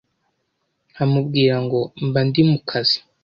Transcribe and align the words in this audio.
nkamubwira 0.91 1.55
ngo 1.63 1.79
mba 2.05 2.21
ndi 2.27 2.41
mu 2.49 2.59
kazi, 2.69 2.97